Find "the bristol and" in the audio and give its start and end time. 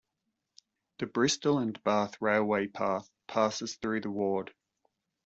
0.97-1.79